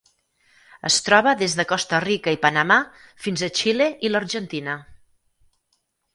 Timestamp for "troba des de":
1.09-1.65